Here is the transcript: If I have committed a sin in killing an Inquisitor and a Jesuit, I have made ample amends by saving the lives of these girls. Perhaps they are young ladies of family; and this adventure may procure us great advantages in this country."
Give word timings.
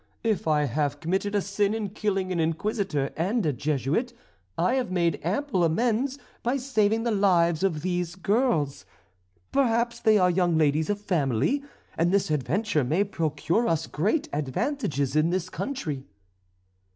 If 0.23 0.47
I 0.47 0.63
have 0.63 0.99
committed 0.99 1.35
a 1.35 1.41
sin 1.43 1.75
in 1.75 1.89
killing 1.89 2.31
an 2.31 2.39
Inquisitor 2.39 3.11
and 3.15 3.45
a 3.45 3.53
Jesuit, 3.53 4.13
I 4.57 4.73
have 4.73 4.89
made 4.89 5.19
ample 5.21 5.63
amends 5.63 6.17
by 6.41 6.57
saving 6.57 7.03
the 7.03 7.11
lives 7.11 7.61
of 7.61 7.83
these 7.83 8.15
girls. 8.15 8.83
Perhaps 9.51 9.99
they 9.99 10.17
are 10.17 10.31
young 10.31 10.57
ladies 10.57 10.89
of 10.89 10.99
family; 10.99 11.63
and 11.99 12.11
this 12.11 12.31
adventure 12.31 12.83
may 12.83 13.03
procure 13.03 13.67
us 13.67 13.85
great 13.85 14.27
advantages 14.33 15.15
in 15.15 15.29
this 15.29 15.51
country." 15.51 16.07